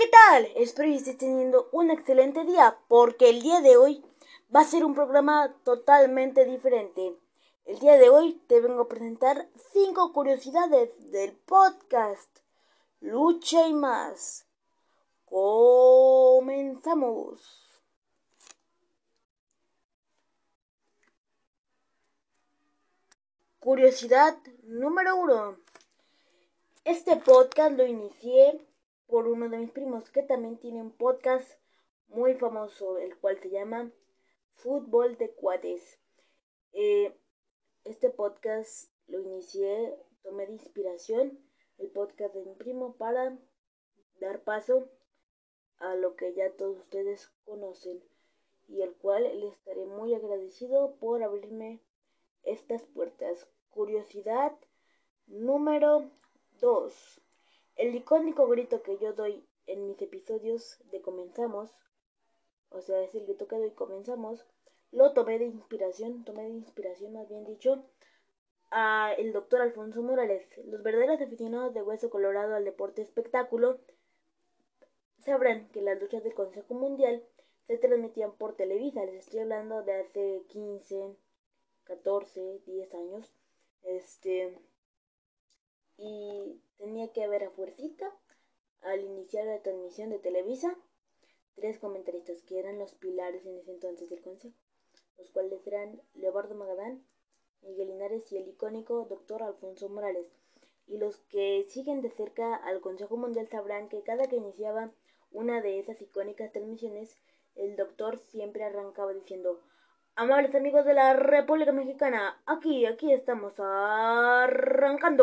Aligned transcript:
¿qué 0.00 0.08
tal? 0.08 0.48
Espero 0.56 0.88
que 0.88 0.94
estés 0.94 1.18
teniendo 1.18 1.68
un 1.72 1.90
excelente 1.90 2.46
día 2.46 2.78
porque 2.88 3.28
el 3.28 3.42
día 3.42 3.60
de 3.60 3.76
hoy 3.76 4.02
va 4.54 4.60
a 4.60 4.64
ser 4.64 4.82
un 4.82 4.94
programa 4.94 5.54
totalmente 5.62 6.46
diferente. 6.46 7.18
El 7.66 7.78
día 7.80 7.98
de 7.98 8.08
hoy 8.08 8.40
te 8.46 8.62
vengo 8.62 8.80
a 8.80 8.88
presentar 8.88 9.50
cinco 9.74 10.14
curiosidades 10.14 10.88
del 11.12 11.36
podcast 11.36 12.34
Lucha 13.00 13.68
y 13.68 13.74
más. 13.74 14.46
Comenzamos. 15.26 17.42
Curiosidad 23.58 24.38
número 24.62 25.16
uno. 25.16 25.58
Este 26.86 27.16
podcast 27.16 27.76
lo 27.76 27.86
inicié 27.86 28.66
por 29.20 29.28
uno 29.28 29.50
de 29.50 29.58
mis 29.58 29.70
primos 29.70 30.10
que 30.10 30.22
también 30.22 30.56
tiene 30.56 30.80
un 30.80 30.92
podcast 30.92 31.60
muy 32.08 32.36
famoso, 32.36 32.96
el 32.96 33.18
cual 33.18 33.38
se 33.38 33.50
llama 33.50 33.92
Fútbol 34.54 35.18
de 35.18 35.30
Cuates. 35.34 36.00
Eh, 36.72 37.14
este 37.84 38.08
podcast 38.08 38.90
lo 39.08 39.20
inicié, 39.20 39.94
tomé 40.22 40.46
de 40.46 40.54
inspiración 40.54 41.38
el 41.76 41.90
podcast 41.90 42.34
de 42.34 42.46
mi 42.46 42.54
primo 42.54 42.96
para 42.96 43.38
dar 44.20 44.42
paso 44.42 44.88
a 45.76 45.94
lo 45.96 46.16
que 46.16 46.32
ya 46.32 46.56
todos 46.56 46.78
ustedes 46.78 47.30
conocen 47.44 48.02
y 48.68 48.80
el 48.80 48.94
cual 48.94 49.24
le 49.24 49.48
estaré 49.48 49.84
muy 49.84 50.14
agradecido 50.14 50.96
por 50.96 51.22
abrirme 51.22 51.82
estas 52.44 52.86
puertas. 52.86 53.46
Curiosidad 53.68 54.56
número 55.26 56.10
2. 56.62 57.20
El 57.80 57.94
icónico 57.94 58.46
grito 58.46 58.82
que 58.82 58.98
yo 58.98 59.14
doy 59.14 59.42
en 59.66 59.86
mis 59.86 60.02
episodios 60.02 60.76
de 60.90 61.00
Comenzamos, 61.00 61.74
o 62.68 62.82
sea, 62.82 63.00
es 63.00 63.14
el 63.14 63.24
grito 63.24 63.48
que 63.48 63.56
doy 63.56 63.70
Comenzamos, 63.70 64.44
lo 64.92 65.14
tomé 65.14 65.38
de 65.38 65.46
inspiración, 65.46 66.22
tomé 66.26 66.42
de 66.42 66.50
inspiración 66.50 67.14
más 67.14 67.26
bien 67.30 67.46
dicho, 67.46 67.82
a 68.70 69.14
el 69.16 69.32
doctor 69.32 69.62
Alfonso 69.62 70.02
Morales. 70.02 70.46
Los 70.66 70.82
verdaderos 70.82 71.22
aficionados 71.22 71.72
de 71.72 71.80
Hueso 71.80 72.10
Colorado 72.10 72.54
al 72.54 72.66
deporte 72.66 73.00
espectáculo 73.00 73.80
sabrán 75.20 75.70
que 75.70 75.80
las 75.80 75.98
luchas 75.98 76.22
del 76.22 76.34
Consejo 76.34 76.74
Mundial 76.74 77.24
se 77.66 77.78
transmitían 77.78 78.36
por 78.36 78.56
Televisa. 78.56 79.06
Les 79.06 79.24
estoy 79.24 79.40
hablando 79.40 79.82
de 79.84 79.94
hace 79.94 80.42
15, 80.48 81.16
14, 81.84 82.60
10 82.66 82.94
años. 82.94 83.34
Este 83.84 84.54
y 86.00 86.60
tenía 86.78 87.12
que 87.12 87.22
haber 87.22 87.44
a 87.44 87.50
fuercita 87.50 88.10
al 88.80 89.04
iniciar 89.04 89.46
la 89.46 89.62
transmisión 89.62 90.08
de 90.08 90.18
Televisa 90.18 90.74
tres 91.54 91.78
comentaristas 91.78 92.42
que 92.42 92.58
eran 92.58 92.78
los 92.78 92.94
pilares 92.94 93.44
en 93.44 93.58
ese 93.58 93.72
entonces 93.72 94.08
del 94.08 94.22
consejo, 94.22 94.56
los 95.18 95.30
cuales 95.30 95.66
eran 95.66 96.00
Leobardo 96.14 96.54
Magadán, 96.54 97.04
Miguel 97.60 97.88
Linares 97.88 98.32
y 98.32 98.38
el 98.38 98.48
icónico 98.48 99.04
doctor 99.04 99.42
Alfonso 99.42 99.90
Morales. 99.90 100.26
Y 100.86 100.96
los 100.96 101.18
que 101.28 101.66
siguen 101.68 102.00
de 102.00 102.10
cerca 102.10 102.56
al 102.56 102.80
Consejo 102.80 103.18
Mundial 103.18 103.48
sabrán 103.48 103.88
que 103.90 104.02
cada 104.02 104.26
que 104.26 104.36
iniciaba 104.36 104.90
una 105.30 105.60
de 105.60 105.78
esas 105.78 106.00
icónicas 106.00 106.50
transmisiones, 106.50 107.20
el 107.54 107.76
doctor 107.76 108.18
siempre 108.18 108.64
arrancaba 108.64 109.12
diciendo 109.12 109.60
Amables 110.16 110.54
amigos 110.54 110.84
de 110.86 110.94
la 110.94 111.12
República 111.12 111.72
Mexicana, 111.72 112.42
aquí, 112.46 112.86
aquí 112.86 113.12
estamos 113.12 113.52
arrancando. 113.60 115.20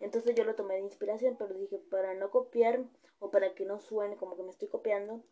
Entonces 0.00 0.34
yo 0.34 0.44
lo 0.44 0.54
tomé 0.54 0.74
de 0.74 0.80
inspiración, 0.80 1.36
pero 1.38 1.54
dije, 1.54 1.78
para 1.90 2.14
no 2.14 2.30
copiar 2.30 2.84
o 3.18 3.30
para 3.30 3.54
que 3.54 3.64
no 3.64 3.80
suene 3.80 4.16
como 4.16 4.36
que 4.36 4.42
me 4.42 4.50
estoy 4.50 4.68
copiando, 4.68 5.22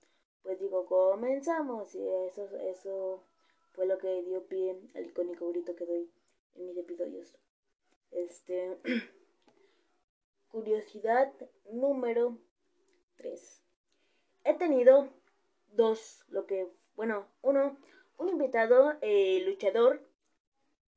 pues 0.43 0.59
digo, 0.59 0.87
comenzamos. 0.87 1.95
Y 1.95 2.07
eso, 2.29 2.49
eso 2.59 3.25
fue 3.73 3.87
lo 3.87 3.99
que 3.99 4.23
dio 4.23 4.47
pie 4.47 4.77
al 4.95 5.07
icónico 5.07 5.49
grito 5.51 5.77
que 5.77 5.87
doy 5.87 6.11
en 6.55 6.67
mis 6.67 6.77
episodios. 6.77 7.39
Este. 8.11 8.79
curiosidad 10.57 11.31
número 11.71 12.39
3. 13.17 13.63
He 14.45 14.55
tenido 14.55 15.11
dos, 15.73 16.25
lo 16.29 16.47
que, 16.47 16.73
bueno, 16.95 17.27
uno, 17.43 17.77
un 18.17 18.29
invitado 18.31 18.95
eh, 19.03 19.43
luchador 19.45 20.01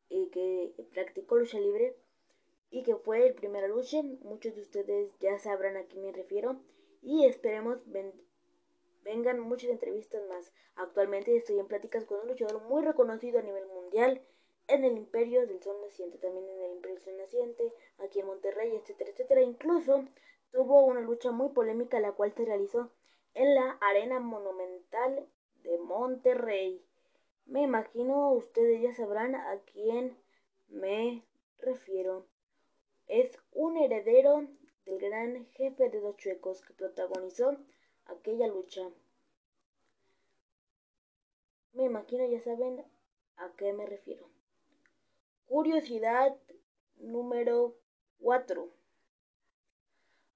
eh, 0.09 0.29
que 0.31 0.73
practicó 0.93 1.37
lucha 1.37 1.59
libre 1.59 1.97
y 2.71 2.83
que 2.83 2.95
fue 2.95 3.25
el 3.27 3.33
primer 3.33 3.69
lucha. 3.69 4.01
Muchos 4.21 4.55
de 4.55 4.61
ustedes 4.61 5.11
ya 5.19 5.37
sabrán 5.39 5.77
a 5.77 5.85
quién 5.85 6.03
me 6.03 6.11
refiero 6.11 6.59
y 7.01 7.25
esperemos 7.25 7.79
vengan 9.03 9.39
muchas 9.39 9.69
entrevistas 9.69 10.21
más. 10.27 10.51
Actualmente 10.75 11.35
estoy 11.35 11.59
en 11.59 11.67
pláticas 11.67 12.05
con 12.05 12.19
un 12.21 12.27
luchador 12.27 12.61
muy 12.63 12.83
reconocido 12.83 13.39
a 13.39 13.43
nivel 13.43 13.65
mundial 13.67 14.21
en 14.67 14.85
el 14.85 14.97
Imperio 14.97 15.47
del 15.47 15.61
Sol 15.63 15.77
Naciente, 15.81 16.19
también 16.19 16.47
en 16.47 16.61
el 16.61 16.71
Imperio 16.73 16.95
del 16.95 17.03
Sol 17.03 17.17
Naciente, 17.17 17.73
aquí 17.97 18.19
en 18.19 18.27
Monterrey, 18.27 18.75
etcétera, 18.75 19.09
etcétera. 19.11 19.41
Incluso 19.41 20.05
tuvo 20.51 20.85
una 20.85 21.01
lucha 21.01 21.31
muy 21.31 21.49
polémica 21.49 21.99
la 21.99 22.11
cual 22.11 22.33
se 22.33 22.45
realizó 22.45 22.91
en 23.33 23.55
la 23.55 23.77
Arena 23.81 24.19
Monumental 24.19 25.27
de 25.63 25.77
Monterrey. 25.79 26.85
Me 27.45 27.63
imagino 27.63 28.31
ustedes 28.33 28.81
ya 28.81 28.93
sabrán 28.93 29.35
a 29.35 29.59
quién 29.73 30.15
me 30.69 31.23
refiero 31.57 32.27
es 33.09 33.37
un 33.53 33.75
heredero 33.77 34.47
del 34.85 34.99
gran 34.99 35.45
jefe 35.47 35.89
de 35.89 35.99
los 35.99 36.15
chuecos 36.17 36.61
que 36.61 36.73
protagonizó 36.73 37.57
aquella 38.05 38.47
lucha. 38.47 38.89
Me 41.73 41.85
imagino 41.85 42.25
ya 42.27 42.39
saben 42.41 42.85
a 43.37 43.51
qué 43.57 43.73
me 43.73 43.85
refiero. 43.85 44.29
Curiosidad 45.47 46.37
número 46.97 47.75
4. 48.19 48.69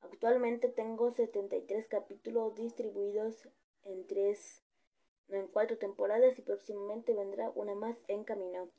Actualmente 0.02 0.68
tengo 0.70 1.12
73 1.12 1.88
capítulos 1.88 2.56
distribuidos 2.56 3.48
en 3.84 4.08
tres, 4.08 4.64
no 5.28 5.38
en 5.38 5.48
cuatro 5.48 5.78
temporadas 5.78 6.38
y 6.40 6.42
próximamente 6.42 7.14
vendrá 7.14 7.52
una 7.52 7.76
más 7.76 7.98
en 8.08 8.24
camino. 8.24 8.70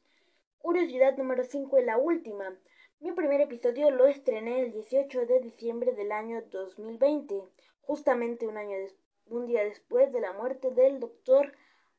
Curiosidad 0.59 1.17
número 1.17 1.45
5 1.45 1.79
y 1.79 1.85
la 1.85 1.99
última. 1.99 2.59
Mi 3.05 3.13
primer 3.13 3.43
episodio 3.43 3.91
lo 3.91 4.07
estrené 4.07 4.63
el 4.63 4.73
18 4.73 5.27
de 5.27 5.41
diciembre 5.41 5.93
del 5.93 6.11
año 6.11 6.41
2020, 6.51 7.43
justamente 7.83 8.47
un, 8.47 8.57
año 8.57 8.79
un 9.27 9.45
día 9.45 9.63
después 9.63 10.11
de 10.11 10.23
la 10.23 10.33
muerte 10.33 10.71
del 10.71 11.01
doctor 11.01 11.53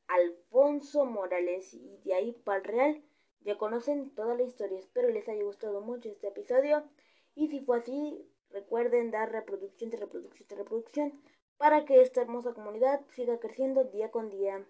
Alfonso 0.07 1.05
Morales. 1.05 1.75
Y 1.75 1.99
de 2.03 2.15
ahí 2.15 2.31
para 2.31 2.57
el 2.57 2.63
real 2.63 3.03
ya 3.41 3.55
conocen 3.55 4.15
toda 4.15 4.33
la 4.33 4.41
historia. 4.41 4.79
Espero 4.79 5.09
les 5.09 5.29
haya 5.29 5.43
gustado 5.43 5.79
mucho 5.81 6.09
este 6.09 6.29
episodio. 6.29 6.89
Y 7.35 7.49
si 7.49 7.59
fue 7.63 7.77
así, 7.77 8.27
recuerden 8.49 9.11
dar 9.11 9.31
reproducción 9.31 9.91
de 9.91 9.97
reproducción 9.97 10.47
de 10.47 10.55
reproducción 10.55 11.21
para 11.57 11.85
que 11.85 12.01
esta 12.01 12.23
hermosa 12.23 12.55
comunidad 12.55 13.05
siga 13.09 13.37
creciendo 13.37 13.83
día 13.83 14.09
con 14.09 14.31
día. 14.31 14.67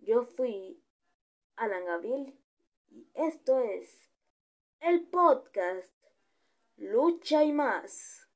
Yo 0.00 0.24
fui 0.24 0.82
Alan 1.54 1.84
Gabriel 1.84 2.34
y 2.90 3.06
esto 3.14 3.60
es 3.60 4.11
el 4.82 5.06
podcast 5.06 5.94
Lucha 6.76 7.44
y 7.44 7.52
más. 7.52 8.28